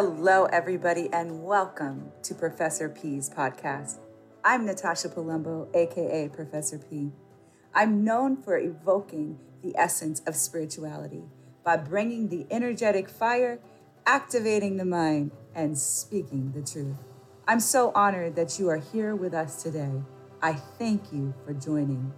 [0.00, 3.96] Hello, everybody, and welcome to Professor P's podcast.
[4.44, 7.10] I'm Natasha Palumbo, aka Professor P.
[7.74, 11.24] I'm known for evoking the essence of spirituality
[11.64, 13.58] by bringing the energetic fire,
[14.06, 17.02] activating the mind, and speaking the truth.
[17.48, 20.00] I'm so honored that you are here with us today.
[20.40, 22.12] I thank you for joining.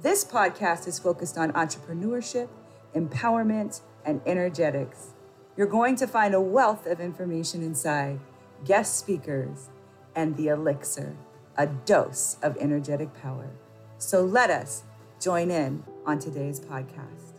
[0.00, 2.48] This podcast is focused on entrepreneurship,
[2.94, 5.13] empowerment, and energetics.
[5.56, 8.18] You're going to find a wealth of information inside,
[8.64, 9.70] guest speakers,
[10.16, 11.16] and the elixir,
[11.56, 13.48] a dose of energetic power.
[13.98, 14.82] So let us
[15.20, 17.34] join in on today's podcast.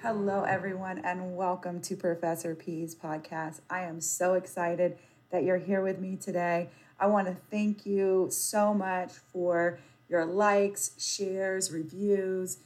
[0.00, 3.60] Hello, everyone, and welcome to Professor P's podcast.
[3.68, 4.96] I am so excited
[5.30, 6.70] that you're here with me today.
[6.98, 9.78] I want to thank you so much for
[10.08, 12.56] your likes, shares, reviews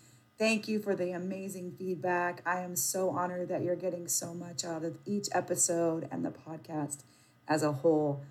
[0.43, 2.43] Thank you for the amazing feedback.
[2.45, 6.33] I am so honored that you're getting so much out of each episode and the
[6.33, 7.05] podcast
[7.47, 8.25] as a whole.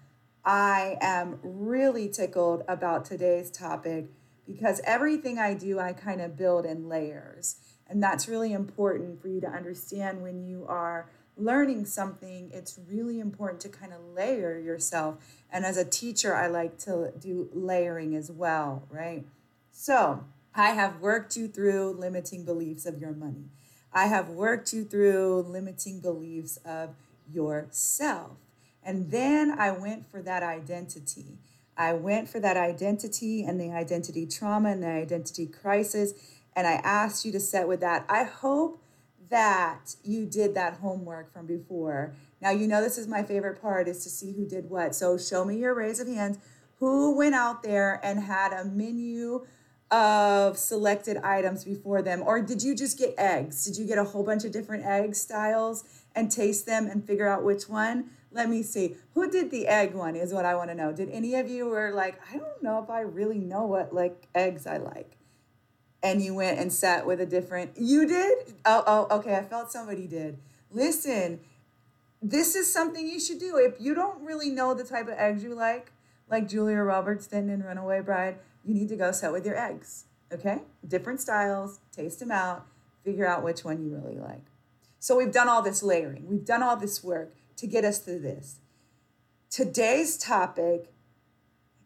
[0.44, 4.08] I am really tickled about today's topic
[4.46, 7.56] because everything I do, I kind of build in layers.
[7.88, 12.52] And that's really important for you to understand when you are learning something.
[12.54, 15.16] It's really important to kind of layer yourself.
[15.50, 19.24] And as a teacher, I like to do layering as well, right?
[19.72, 23.46] So, I have worked you through limiting beliefs of your money.
[23.94, 26.96] I have worked you through limiting beliefs of
[27.32, 28.38] yourself.
[28.84, 31.38] And then I went for that identity.
[31.78, 36.14] I went for that identity and the identity trauma and the identity crisis.
[36.56, 38.06] And I asked you to set with that.
[38.10, 38.82] I hope
[39.30, 42.14] that you did that homework from before.
[42.42, 44.94] Now, you know, this is my favorite part is to see who did what.
[44.94, 46.38] So show me your raise of hands.
[46.80, 49.46] Who went out there and had a menu
[49.92, 52.24] of selected items before them?
[52.26, 53.66] Or did you just get eggs?
[53.66, 55.84] Did you get a whole bunch of different egg styles
[56.16, 58.10] and taste them and figure out which one?
[58.32, 58.96] Let me see.
[59.14, 60.94] Who did the egg one is what I want to know.
[60.94, 64.28] Did any of you were like, I don't know if I really know what like
[64.34, 65.18] eggs I like.
[66.02, 68.54] And you went and sat with a different you did?
[68.66, 69.36] Oh, oh, okay.
[69.36, 70.38] I felt somebody did.
[70.72, 71.42] Listen,
[72.22, 73.58] this is something you should do.
[73.58, 75.92] If you don't really know the type of eggs you like,
[76.30, 80.06] like Julia Roberts did in Runaway Bride, you need to go set with your eggs.
[80.32, 80.60] Okay?
[80.88, 82.66] Different styles, taste them out,
[83.04, 84.46] figure out which one you really like.
[85.00, 88.20] So we've done all this layering, we've done all this work to get us through
[88.20, 88.58] this.
[89.50, 90.94] Today's topic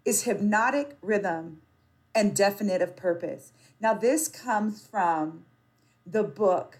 [0.03, 1.61] is hypnotic rhythm
[2.13, 3.51] and definitive purpose.
[3.79, 5.45] Now, this comes from
[6.05, 6.79] the book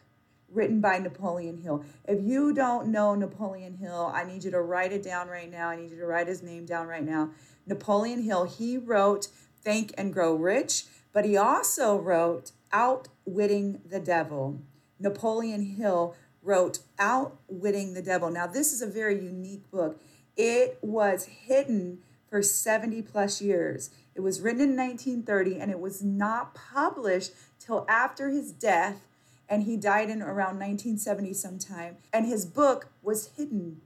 [0.50, 1.84] written by Napoleon Hill.
[2.08, 5.70] If you don't know Napoleon Hill, I need you to write it down right now.
[5.70, 7.32] I need you to write his name down right now.
[7.66, 9.28] Napoleon Hill, he wrote
[9.66, 14.62] Think and Grow Rich, but he also wrote Outwitting the Devil.
[15.00, 18.30] Napoleon Hill wrote Outwitting the Devil.
[18.30, 20.00] Now, this is a very unique book.
[20.38, 22.00] It was hidden
[22.30, 23.90] for 70 plus years.
[24.14, 29.08] It was written in 1930 and it was not published till after his death.
[29.50, 31.98] And he died in around 1970 sometime.
[32.14, 33.82] And his book was hidden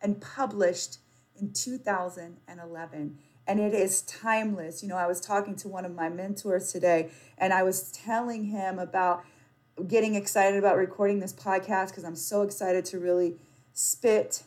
[0.00, 0.98] and published
[1.40, 4.82] in 2011 and it is timeless.
[4.82, 8.44] You know, I was talking to one of my mentors today, and I was telling
[8.44, 9.24] him about
[9.88, 13.36] getting excited about recording this podcast because I'm so excited to really
[13.72, 14.44] spit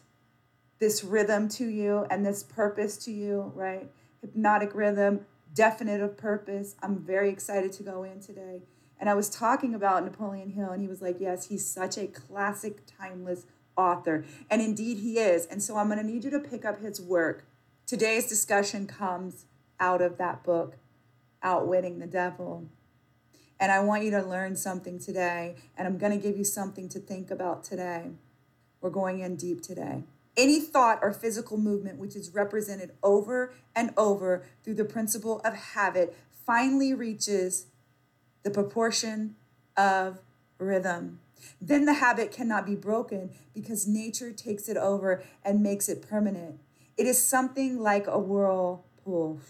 [0.80, 3.90] this rhythm to you and this purpose to you, right?
[4.22, 6.76] Hypnotic rhythm, definitive purpose.
[6.82, 8.62] I'm very excited to go in today.
[9.00, 12.08] And I was talking about Napoleon Hill, and he was like, Yes, he's such a
[12.08, 13.46] classic, timeless
[13.76, 14.24] author.
[14.50, 15.46] And indeed, he is.
[15.46, 17.46] And so I'm going to need you to pick up his work
[17.88, 19.46] Today's discussion comes
[19.80, 20.78] out of that book,
[21.44, 22.66] Outwitting the Devil.
[23.60, 26.90] And I want you to learn something today, and I'm going to give you something
[26.90, 28.14] to think about today.
[28.82, 30.02] We're going in deep today.
[30.36, 35.54] Any thought or physical movement which is represented over and over through the principle of
[35.54, 37.68] habit finally reaches
[38.42, 39.36] the proportion
[39.78, 40.22] of
[40.58, 41.20] rhythm.
[41.62, 46.60] Then the habit cannot be broken because nature takes it over and makes it permanent.
[46.98, 49.42] It is something like a whirlpool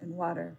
[0.00, 0.56] in water.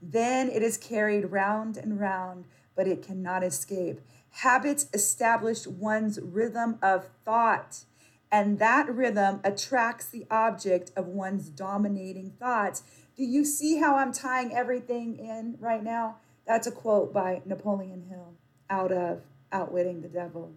[0.00, 2.44] Then it is carried round and round,
[2.76, 4.00] but it cannot escape.
[4.30, 7.84] Habits establish one's rhythm of thought,
[8.30, 12.82] and that rhythm attracts the object of one's dominating thoughts.
[13.16, 16.16] Do you see how I'm tying everything in right now?
[16.46, 18.34] That's a quote by Napoleon Hill
[18.68, 20.52] out of Outwitting the Devil.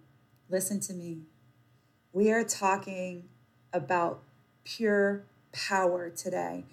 [0.49, 1.21] Listen to me.
[2.13, 3.29] We are talking
[3.71, 4.23] about
[4.67, 5.23] pure
[5.53, 6.65] power today.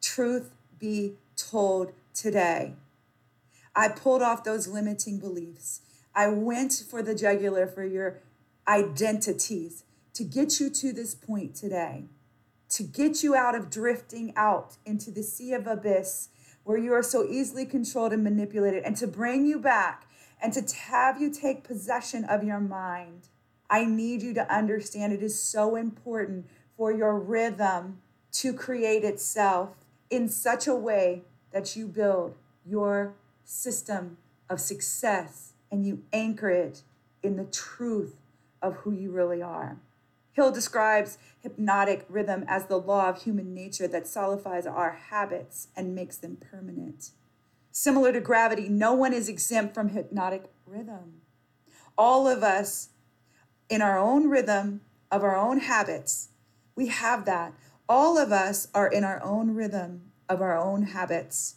[0.00, 2.74] Truth be told today.
[3.76, 5.82] I pulled off those limiting beliefs.
[6.14, 8.20] I went for the jugular for your
[8.66, 12.04] identities to get you to this point today,
[12.70, 16.28] to get you out of drifting out into the sea of abyss
[16.62, 20.08] where you are so easily controlled and manipulated, and to bring you back
[20.40, 23.28] and to have you take possession of your mind.
[23.68, 27.98] I need you to understand it is so important for your rhythm
[28.32, 29.70] to create itself
[30.10, 31.22] in such a way
[31.52, 32.34] that you build
[32.66, 34.16] your system
[34.48, 36.82] of success and you anchor it
[37.22, 38.16] in the truth
[38.60, 39.76] of who you really are.
[40.32, 45.94] Hill describes hypnotic rhythm as the law of human nature that solidifies our habits and
[45.94, 47.10] makes them permanent.
[47.70, 51.20] Similar to gravity, no one is exempt from hypnotic rhythm.
[51.96, 52.88] All of us,
[53.68, 54.80] in our own rhythm
[55.10, 56.30] of our own habits,
[56.76, 57.52] we have that.
[57.88, 61.56] All of us are in our own rhythm of our own habits.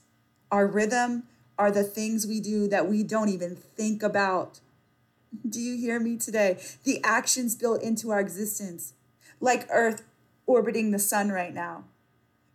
[0.51, 1.23] Our rhythm
[1.57, 4.59] are the things we do that we don't even think about.
[5.47, 6.57] Do you hear me today?
[6.83, 8.93] The actions built into our existence,
[9.39, 10.03] like Earth
[10.45, 11.85] orbiting the sun right now.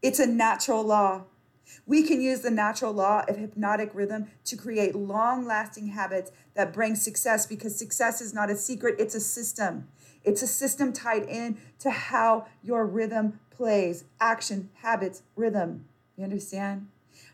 [0.00, 1.24] It's a natural law.
[1.86, 6.72] We can use the natural law of hypnotic rhythm to create long lasting habits that
[6.72, 9.88] bring success because success is not a secret, it's a system.
[10.24, 15.86] It's a system tied in to how your rhythm plays action, habits, rhythm.
[16.16, 16.88] You understand?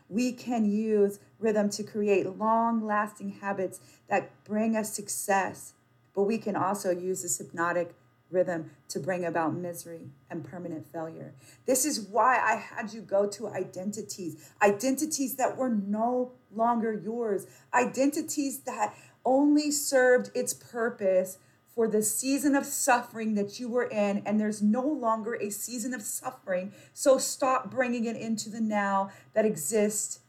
[0.09, 5.73] We can use rhythm to create long lasting habits that bring us success,
[6.15, 7.93] but we can also use this hypnotic
[8.31, 11.33] rhythm to bring about misery and permanent failure.
[11.65, 17.47] This is why I had you go to identities, identities that were no longer yours,
[17.73, 18.95] identities that
[19.25, 21.37] only served its purpose
[21.79, 25.93] for the season of suffering that you were in, and there's no longer a season
[25.93, 26.73] of suffering.
[26.91, 30.19] So stop bringing it into the now that exists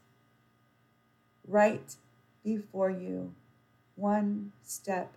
[1.45, 1.93] right
[2.41, 3.35] before you,
[3.95, 5.11] one step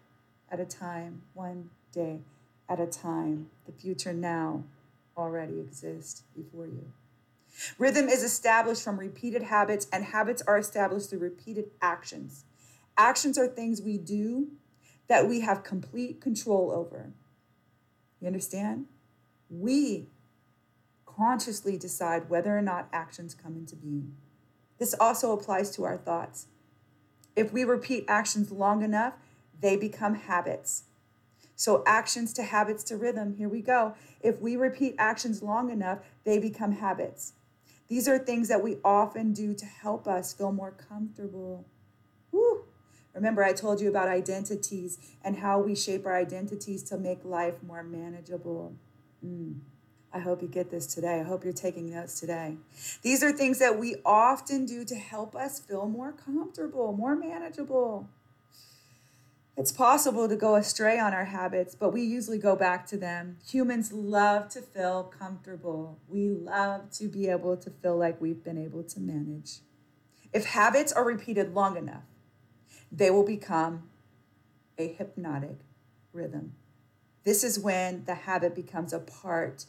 [0.50, 2.18] at a time, one day
[2.68, 3.50] at a time.
[3.66, 4.64] The future now
[5.16, 6.90] already exists before you.
[7.78, 12.44] Rhythm is established from repeated habits, and habits are established through repeated actions.
[12.96, 14.48] Actions are things we do
[15.08, 17.12] that we have complete control over.
[18.20, 18.86] You understand?
[19.50, 20.08] We
[21.06, 24.16] consciously decide whether or not actions come into being.
[24.78, 26.46] This also applies to our thoughts.
[27.36, 29.14] If we repeat actions long enough,
[29.60, 30.84] they become habits.
[31.56, 33.94] So, actions to habits to rhythm, here we go.
[34.20, 37.34] If we repeat actions long enough, they become habits.
[37.88, 41.64] These are things that we often do to help us feel more comfortable.
[43.14, 47.62] Remember, I told you about identities and how we shape our identities to make life
[47.62, 48.74] more manageable.
[49.24, 49.60] Mm.
[50.12, 51.20] I hope you get this today.
[51.20, 52.56] I hope you're taking notes today.
[53.02, 58.08] These are things that we often do to help us feel more comfortable, more manageable.
[59.56, 63.38] It's possible to go astray on our habits, but we usually go back to them.
[63.46, 65.98] Humans love to feel comfortable.
[66.08, 69.60] We love to be able to feel like we've been able to manage.
[70.32, 72.02] If habits are repeated long enough,
[72.96, 73.82] they will become
[74.78, 75.58] a hypnotic
[76.12, 76.54] rhythm.
[77.24, 79.64] This is when the habit becomes a part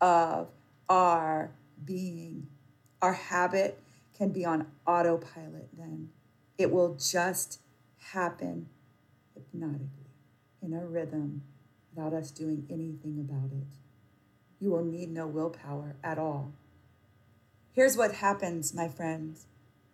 [0.00, 0.48] of
[0.88, 1.50] our
[1.84, 2.46] being.
[3.02, 3.82] Our habit
[4.16, 6.10] can be on autopilot then.
[6.56, 7.60] It will just
[8.12, 8.68] happen
[9.34, 9.88] hypnotically
[10.62, 11.42] in a rhythm
[11.94, 13.66] without us doing anything about it.
[14.58, 16.52] You will need no willpower at all.
[17.72, 19.46] Here's what happens, my friends.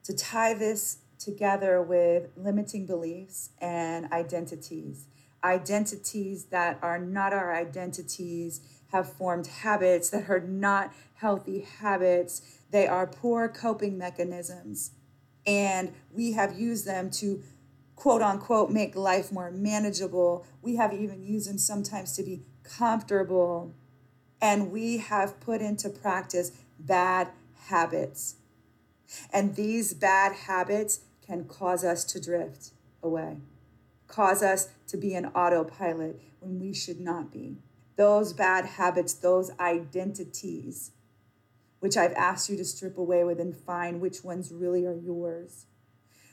[0.05, 5.07] To tie this together with limiting beliefs and identities,
[5.43, 8.61] identities that are not our identities
[8.93, 12.43] have formed habits that are not healthy habits.
[12.71, 14.93] They are poor coping mechanisms.
[15.47, 17.43] And we have used them to
[17.95, 20.47] quote unquote make life more manageable.
[20.63, 23.75] We have even used them sometimes to be comfortable.
[24.41, 27.29] And we have put into practice bad
[27.67, 28.37] habits.
[29.33, 32.71] And these bad habits can cause us to drift
[33.03, 33.39] away,
[34.07, 37.57] cause us to be an autopilot when we should not be.
[37.97, 40.93] Those bad habits, those identities,
[41.81, 45.67] which I've asked you to strip away with and find which ones really are yours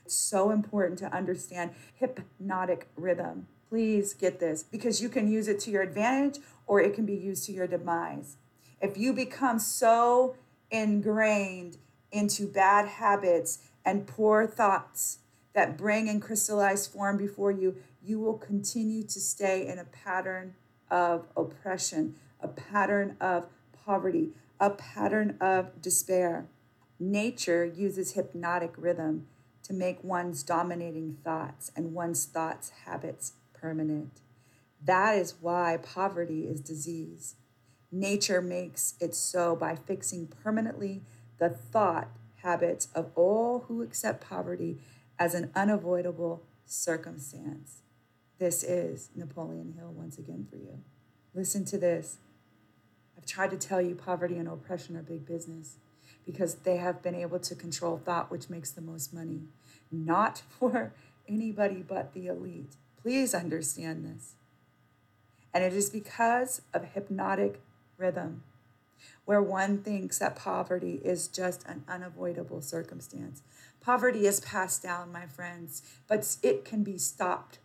[0.05, 3.47] it's so important to understand hypnotic rhythm.
[3.69, 7.15] Please get this because you can use it to your advantage or it can be
[7.15, 8.37] used to your demise.
[8.81, 10.35] If you become so
[10.69, 11.77] ingrained
[12.11, 15.19] into bad habits and poor thoughts
[15.53, 20.55] that bring and crystallize form before you, you will continue to stay in a pattern
[20.89, 23.45] of oppression, a pattern of
[23.85, 26.47] poverty, a pattern of despair.
[26.99, 29.27] Nature uses hypnotic rhythm
[29.63, 34.21] to make one's dominating thoughts and one's thoughts habits permanent.
[34.83, 37.35] That is why poverty is disease.
[37.91, 41.03] Nature makes it so by fixing permanently
[41.39, 42.09] the thought
[42.43, 44.77] habits of all who accept poverty
[45.17, 47.81] as an unavoidable circumstance.
[48.39, 50.79] This is Napoleon Hill once again for you.
[51.33, 52.17] Listen to this.
[53.17, 55.77] I've tried to tell you poverty and oppression are big business
[56.25, 59.41] because they have been able to control thought, which makes the most money,
[59.91, 60.93] not for
[61.27, 62.75] anybody but the elite.
[63.01, 64.35] Please understand this.
[65.53, 67.61] And it is because of hypnotic
[67.97, 68.43] rhythm,
[69.25, 73.41] where one thinks that poverty is just an unavoidable circumstance.
[73.81, 77.59] Poverty is passed down, my friends, but it can be stopped.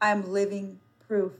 [0.00, 1.32] I am living proof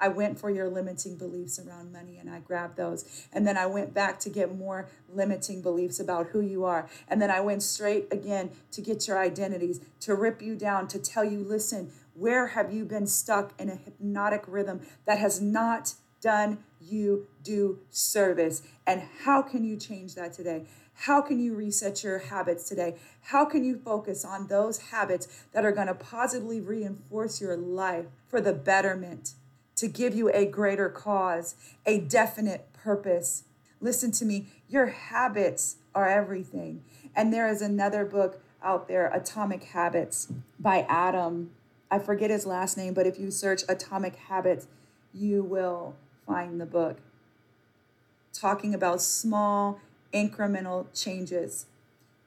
[0.00, 3.26] I went for your limiting beliefs around money and I grabbed those.
[3.32, 6.88] And then I went back to get more limiting beliefs about who you are.
[7.06, 10.98] And then I went straight again to get your identities, to rip you down, to
[10.98, 15.94] tell you, listen, where have you been stuck in a hypnotic rhythm that has not
[16.20, 18.62] done you do service?
[18.86, 20.64] And how can you change that today?
[20.94, 22.96] How can you reset your habits today?
[23.22, 28.06] How can you focus on those habits that are going to positively reinforce your life
[28.28, 29.34] for the betterment?
[29.80, 31.54] to give you a greater cause,
[31.86, 33.44] a definite purpose.
[33.80, 36.84] Listen to me, your habits are everything.
[37.16, 41.52] And there is another book out there, Atomic Habits by Adam.
[41.90, 44.66] I forget his last name, but if you search Atomic Habits,
[45.14, 45.96] you will
[46.30, 46.98] find the book
[48.32, 49.80] talking about small
[50.14, 51.66] incremental changes,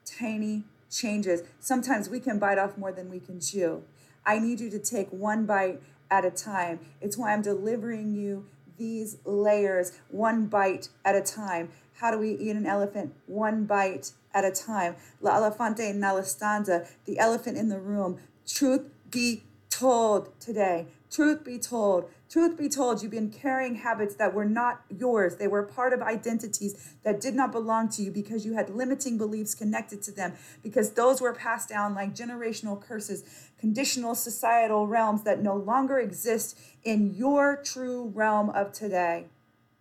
[0.04, 1.42] tiny changes.
[1.58, 3.82] Sometimes we can bite off more than we can chew.
[4.26, 5.80] I need you to take one bite
[6.10, 6.80] at a time.
[7.00, 8.46] It's why I'm delivering you
[8.76, 11.70] these layers one bite at a time.
[11.94, 13.14] How do we eat an elephant?
[13.26, 14.96] One bite at a time.
[15.22, 18.18] La elefante en la stanza, the elephant in the room.
[18.46, 20.88] Truth be told today.
[21.10, 25.36] Truth be told, truth be told, you've been carrying habits that were not yours.
[25.36, 29.16] They were part of identities that did not belong to you because you had limiting
[29.16, 33.22] beliefs connected to them, because those were passed down like generational curses,
[33.56, 39.26] conditional societal realms that no longer exist in your true realm of today.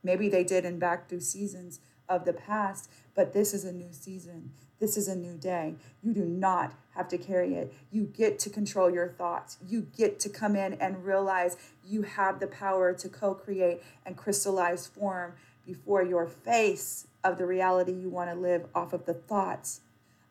[0.03, 3.91] Maybe they did in back through seasons of the past, but this is a new
[3.91, 4.51] season.
[4.83, 5.75] This is a new day.
[6.03, 7.73] You do not have to carry it.
[7.89, 9.57] You get to control your thoughts.
[9.65, 11.55] You get to come in and realize
[11.87, 15.35] you have the power to co create and crystallize form
[15.65, 19.79] before your face of the reality you want to live off of the thoughts.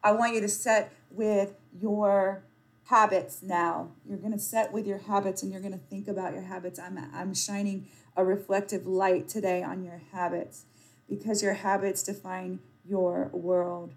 [0.05, 2.43] I want you to set with your
[2.89, 3.89] habits now.
[4.07, 6.79] You're going to set with your habits and you're going to think about your habits.
[6.79, 7.87] I'm, I'm shining
[8.19, 10.67] a reflective light today on your habits
[11.09, 13.95] because your habits define your world.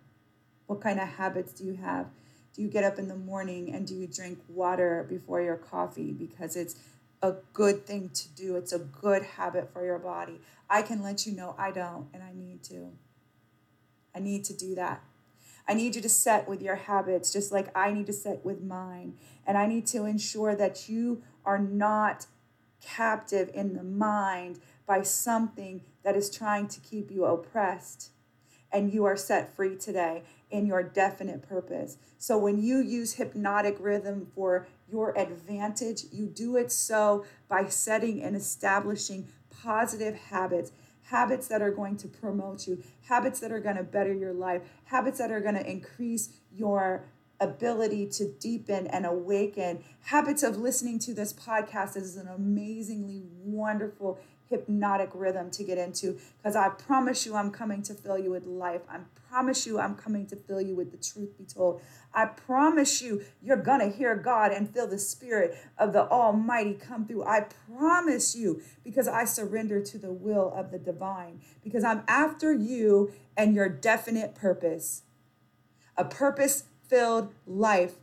[0.67, 2.07] What kind of habits do you have?
[2.53, 6.11] Do you get up in the morning and do you drink water before your coffee
[6.11, 6.75] because it's
[7.21, 8.55] a good thing to do?
[8.55, 10.39] It's a good habit for your body.
[10.69, 12.91] I can let you know I don't, and I need to.
[14.15, 15.03] I need to do that.
[15.67, 18.61] I need you to set with your habits just like I need to set with
[18.61, 19.15] mine.
[19.45, 22.27] And I need to ensure that you are not
[22.81, 28.11] captive in the mind by something that is trying to keep you oppressed.
[28.71, 31.97] And you are set free today in your definite purpose.
[32.17, 38.21] So when you use hypnotic rhythm for your advantage, you do it so by setting
[38.21, 40.71] and establishing positive habits,
[41.03, 44.61] habits that are going to promote you, habits that are going to better your life,
[44.85, 47.05] habits that are going to increase your
[47.39, 49.83] ability to deepen and awaken.
[50.03, 56.19] Habits of listening to this podcast is an amazingly wonderful hypnotic rhythm to get into
[56.37, 58.81] because I promise you I'm coming to fill you with life.
[58.89, 58.99] I
[59.29, 61.81] promise you I'm coming to fill you with the truth be told.
[62.13, 66.73] I promise you you're going to hear God and feel the spirit of the Almighty
[66.73, 67.23] come through.
[67.25, 67.47] I
[67.77, 73.11] promise you because I surrender to the will of the divine because I'm after you
[73.35, 75.03] and your definite purpose.
[75.97, 77.95] A purpose filled life.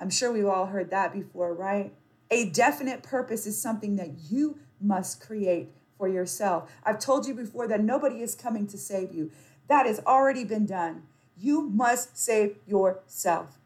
[0.00, 1.92] I'm sure we've all heard that before, right?
[2.30, 6.70] A definite purpose is something that you must create for yourself.
[6.84, 9.30] I've told you before that nobody is coming to save you.
[9.68, 11.02] That has already been done.
[11.36, 13.58] You must save yourself.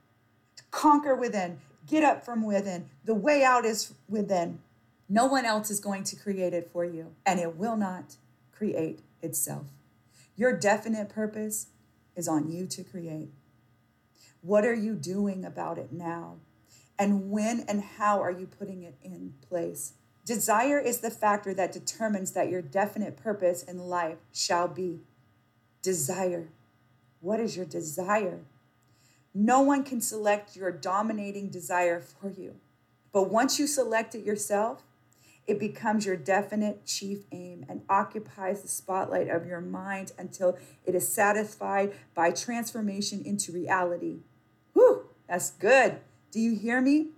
[0.71, 2.89] Conquer within, get up from within.
[3.05, 4.61] The way out is within.
[5.09, 8.17] No one else is going to create it for you, and it will not
[8.51, 9.67] create itself.
[10.37, 11.67] Your definite purpose
[12.17, 13.29] is on you to create.
[14.41, 16.37] What are you doing about it now?
[16.99, 19.93] And when and how are you putting it in place?
[20.25, 25.01] Desire is the factor that determines that your definite purpose in life shall be.
[25.83, 26.49] Desire.
[27.21, 28.41] What is your desire?
[29.35, 32.57] No one can select your dominating desire for you.
[33.13, 34.85] But once you select it yourself,
[35.47, 40.95] It becomes your definite chief aim and occupies the spotlight of your mind until it
[40.95, 44.19] is satisfied by transformation into reality.
[44.73, 45.99] Whew, that's good.
[46.31, 47.09] Do you hear me?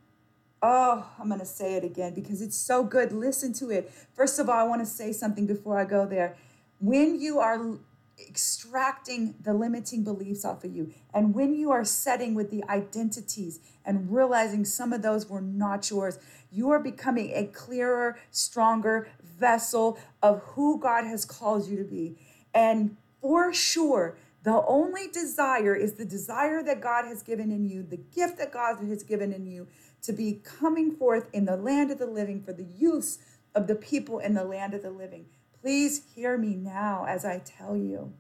[0.66, 3.12] Oh, I'm going to say it again because it's so good.
[3.12, 3.92] Listen to it.
[4.14, 6.37] First of all, I want to say something before I go there.
[6.80, 7.76] When you are
[8.18, 10.90] extracting the limiting beliefs off of you.
[11.12, 15.90] And when you are setting with the identities and realizing some of those were not
[15.90, 16.18] yours,
[16.50, 22.16] you are becoming a clearer, stronger vessel of who God has called you to be.
[22.54, 27.83] And for sure, the only desire is the desire that God has given in you,
[27.83, 29.67] the gift that God has given in you
[30.03, 33.19] to be coming forth in the land of the living for the use
[33.55, 35.25] of the people in the land of the living.
[35.63, 38.13] Please hear me now as I tell you.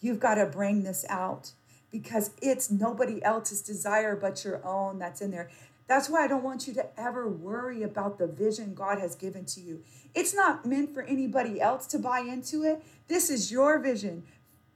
[0.00, 1.52] You've got to bring this out
[1.92, 5.50] because it's nobody else's desire but your own that's in there.
[5.86, 9.44] That's why I don't want you to ever worry about the vision God has given
[9.46, 9.82] to you.
[10.14, 12.82] It's not meant for anybody else to buy into it.
[13.08, 14.22] This is your vision,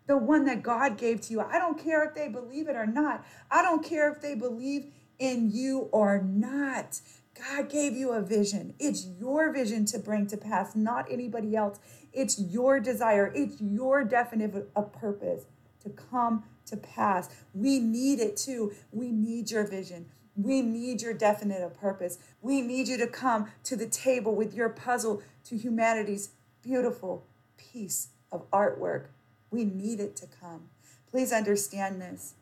[0.06, 1.40] the one that God gave to you.
[1.40, 3.24] I don't care if they believe it or not.
[3.50, 4.86] I don't care if they believe
[5.18, 7.00] in you or not.
[7.34, 8.74] God gave you a vision.
[8.78, 11.80] It's your vision to bring to pass, not anybody else.
[12.12, 15.46] It's your desire, it's your definitive of purpose
[15.82, 17.28] to come to pass.
[17.52, 18.72] We need it too.
[18.92, 20.06] We need your vision.
[20.36, 22.18] We need your definitive purpose.
[22.40, 26.30] We need you to come to the table with your puzzle to humanity's
[26.62, 29.06] beautiful piece of artwork.
[29.54, 30.68] We need it to come.
[31.10, 32.34] Please understand this.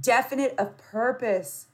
[0.00, 1.66] Definite of purpose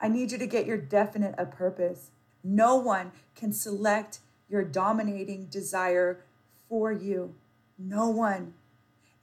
[0.00, 2.10] I need you to get your definite of purpose.
[2.42, 4.18] No one can select
[4.50, 6.20] your dominating desire
[6.68, 7.34] for you.
[7.78, 8.52] No one.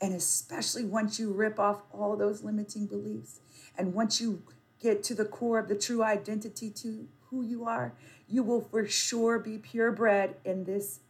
[0.02, 3.42] And especially once you rip off all those limiting beliefs
[3.78, 4.42] and once you
[4.82, 7.94] get to the core of the true identity to who you are,
[8.28, 11.02] you will for sure be purebred in this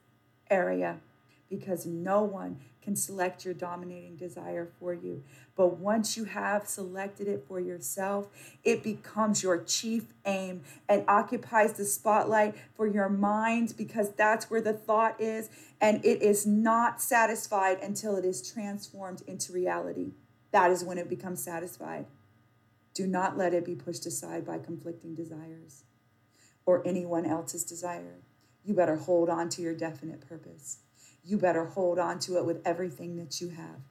[0.49, 0.99] area
[1.51, 5.21] because no one can select your dominating desire for you.
[5.55, 8.29] But once you have selected it for yourself,
[8.63, 14.61] it becomes your chief aim and occupies the spotlight for your mind because that's where
[14.61, 15.49] the thought is.
[15.79, 20.13] And it is not satisfied until it is transformed into reality.
[20.51, 22.05] That is when it becomes satisfied.
[22.93, 25.83] Do not let it be pushed aside by conflicting desires
[26.65, 28.21] or anyone else's desire.
[28.63, 30.79] You better hold on to your definite purpose
[31.23, 33.81] you better hold on to it with everything that you have.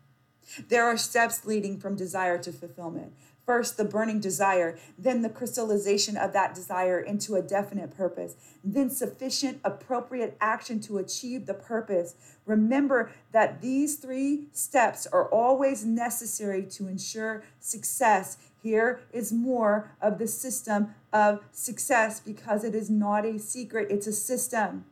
[0.69, 3.13] There are steps leading from desire to fulfillment.
[3.47, 8.91] First, the burning desire, then the crystallization of that desire into a definite purpose, then
[8.91, 12.15] sufficient, appropriate action to achieve the purpose.
[12.47, 18.37] Remember that these three steps are always necessary to ensure success.
[18.63, 24.07] Here is more of the system of success because it is not a secret, it's
[24.07, 24.85] a system.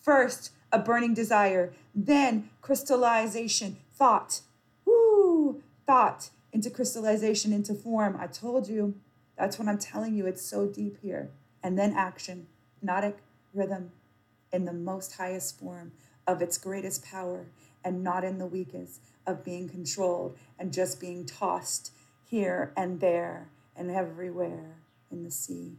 [0.00, 4.40] First, a burning desire, then crystallization, thought.
[4.84, 8.16] Woo, thought into crystallization, into form.
[8.18, 8.94] I told you.
[9.36, 10.26] That's what I'm telling you.
[10.26, 11.30] It's so deep here.
[11.62, 13.18] And then action, hypnotic
[13.54, 13.92] rhythm
[14.52, 15.92] in the most highest form
[16.26, 17.46] of its greatest power
[17.84, 21.92] and not in the weakest of being controlled and just being tossed
[22.24, 24.76] here and there and everywhere
[25.10, 25.78] in the sea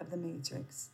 [0.00, 0.90] of the matrix.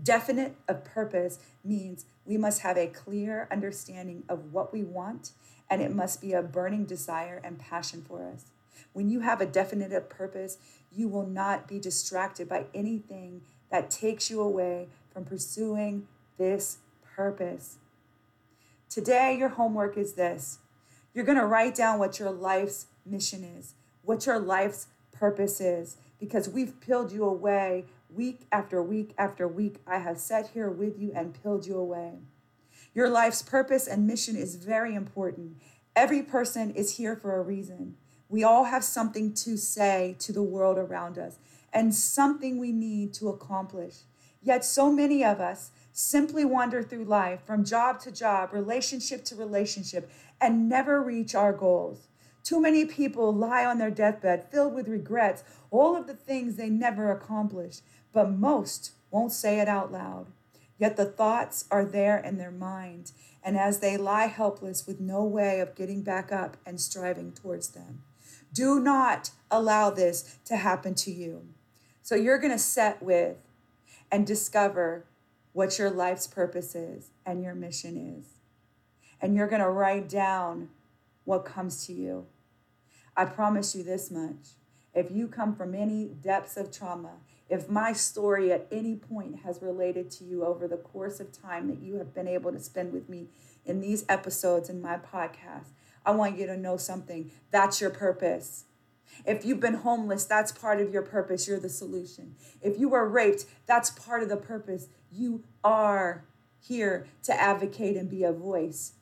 [0.00, 5.32] Definite of purpose means we must have a clear understanding of what we want,
[5.70, 8.46] and it must be a burning desire and passion for us.
[8.92, 10.58] When you have a definite purpose,
[10.92, 16.06] you will not be distracted by anything that takes you away from pursuing
[16.38, 17.78] this purpose.
[18.88, 20.58] Today, your homework is this
[21.14, 25.96] you're going to write down what your life's mission is, what your life's purpose is,
[26.20, 30.98] because we've peeled you away Week after week after week, I have sat here with
[30.98, 32.14] you and peeled you away.
[32.94, 35.58] Your life's purpose and mission is very important.
[35.94, 37.96] Every person is here for a reason.
[38.30, 41.38] We all have something to say to the world around us
[41.72, 43.96] and something we need to accomplish.
[44.40, 49.36] Yet, so many of us simply wander through life from job to job, relationship to
[49.36, 52.08] relationship, and never reach our goals.
[52.42, 56.70] Too many people lie on their deathbed filled with regrets, all of the things they
[56.70, 60.26] never accomplished but most won't say it out loud.
[60.78, 65.24] Yet the thoughts are there in their mind, and as they lie helpless with no
[65.24, 68.02] way of getting back up and striving towards them.
[68.52, 71.48] Do not allow this to happen to you.
[72.02, 73.36] So you're going to set with
[74.10, 75.04] and discover
[75.52, 78.26] what your life's purpose is and your mission is.
[79.20, 80.68] And you're going to write down
[81.24, 82.26] what comes to you.
[83.16, 84.54] I promise you this much.
[84.98, 89.62] If you come from any depths of trauma, If my story at any point has
[89.62, 92.92] related to you over the course of time that you have been able to spend
[92.92, 93.28] with me
[93.64, 95.68] in these episodes in my podcast,
[96.04, 97.30] I want you to know something.
[97.50, 98.64] That's your purpose.
[99.24, 101.48] If you've been homeless, that's part of your purpose.
[101.48, 102.34] You're the solution.
[102.60, 104.88] If you were raped, that's part of the purpose.
[105.10, 106.24] You are
[106.60, 108.92] here to advocate and be a voice.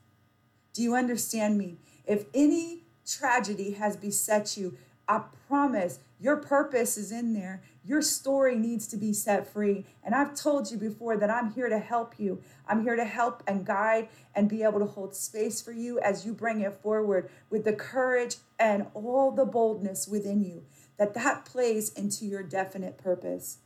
[0.72, 1.78] Do you understand me?
[2.06, 7.62] If any tragedy has beset you, I promise your purpose is in there.
[7.84, 9.84] Your story needs to be set free.
[10.02, 12.42] And I've told you before that I'm here to help you.
[12.66, 16.24] I'm here to help and guide and be able to hold space for you as
[16.26, 20.64] you bring it forward with the courage and all the boldness within you
[20.96, 23.58] that that plays into your definite purpose.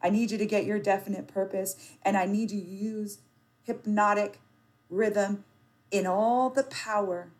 [0.00, 3.18] I need you to get your definite purpose and I need you to use
[3.64, 4.38] hypnotic
[4.88, 5.44] rhythm
[5.90, 7.30] in all the power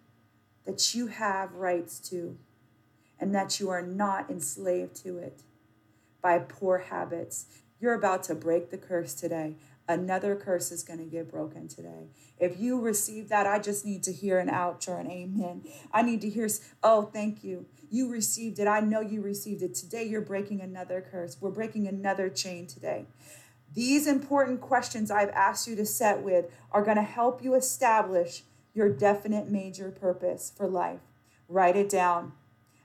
[0.66, 2.37] that you have rights to
[3.20, 5.42] and that you are not enslaved to it
[6.22, 7.46] by poor habits.
[7.81, 9.57] You're about to break the curse today.
[9.88, 12.09] Another curse is going to get broken today.
[12.38, 15.62] If you receive that, I just need to hear an ouch or an amen.
[15.92, 16.48] I need to hear,
[16.83, 17.64] oh, thank you.
[17.90, 18.68] You received it.
[18.68, 19.74] I know you received it.
[19.74, 21.38] Today, you're breaking another curse.
[21.40, 23.07] We're breaking another chain today.
[23.74, 28.42] These important questions I've asked you to set with are going to help you establish
[28.74, 31.00] your definite major purpose for life.
[31.48, 32.33] Write it down.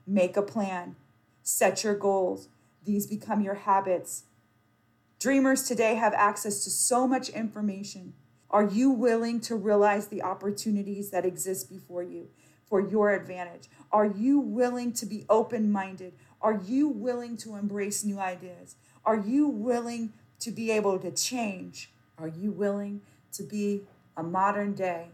[0.06, 0.96] Make a plan.
[1.42, 2.48] Set your goals.
[2.84, 4.24] These become your habits.
[5.18, 8.12] Dreamers today have access to so much information.
[8.50, 12.28] Are you willing to realize the opportunities that exist before you
[12.68, 13.68] for your advantage?
[13.90, 16.12] Are you willing to be open minded?
[16.42, 18.76] Are you willing to embrace new ideas?
[19.04, 21.90] Are you willing to be able to change?
[22.18, 23.00] Are you willing
[23.32, 23.82] to be
[24.16, 25.08] a modern day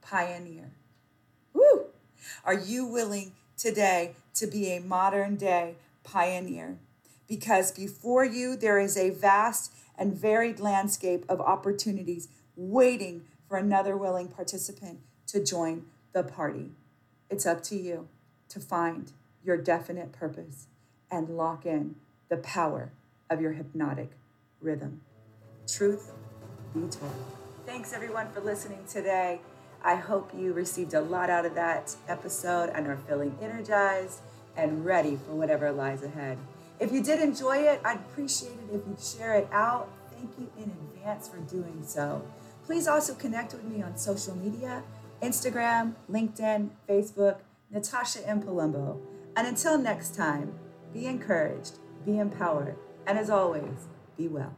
[0.00, 0.72] pioneer?
[1.52, 1.86] Woo!
[2.44, 6.78] Are you willing today to be a modern day pioneer
[7.28, 13.96] because before you there is a vast and varied landscape of opportunities waiting for another
[13.96, 16.70] willing participant to join the party.
[17.30, 18.08] It's up to you
[18.48, 19.12] to find
[19.44, 20.66] your definite purpose
[21.10, 21.96] and lock in
[22.28, 22.92] the power
[23.30, 24.10] of your hypnotic
[24.60, 25.00] rhythm.
[25.66, 26.12] Truth
[26.74, 27.12] be told.
[27.66, 29.40] Thanks everyone for listening today.
[29.84, 34.20] I hope you received a lot out of that episode and are feeling energized
[34.56, 36.38] and ready for whatever lies ahead.
[36.78, 39.88] If you did enjoy it, I'd appreciate it if you'd share it out.
[40.10, 42.22] Thank you in advance for doing so.
[42.64, 44.82] Please also connect with me on social media
[45.22, 47.38] Instagram, LinkedIn, Facebook,
[47.70, 48.42] Natasha M.
[48.42, 49.00] Palumbo.
[49.36, 50.58] And until next time,
[50.92, 54.54] be encouraged, be empowered, and as always, be well.